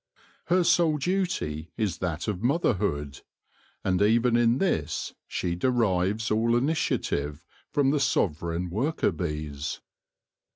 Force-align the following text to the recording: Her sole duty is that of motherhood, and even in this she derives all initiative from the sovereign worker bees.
Her 0.45 0.63
sole 0.63 0.97
duty 0.97 1.69
is 1.77 1.99
that 1.99 2.27
of 2.27 2.41
motherhood, 2.41 3.21
and 3.83 4.01
even 4.01 4.35
in 4.35 4.57
this 4.57 5.13
she 5.27 5.53
derives 5.53 6.31
all 6.31 6.55
initiative 6.57 7.45
from 7.69 7.91
the 7.91 7.99
sovereign 7.99 8.71
worker 8.71 9.11
bees. 9.11 9.79